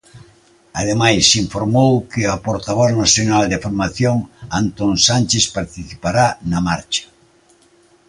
[0.81, 4.17] Ademais, informou que o portavoz nacional da formación,
[4.61, 7.05] Antón Sánchez, participará na marcha.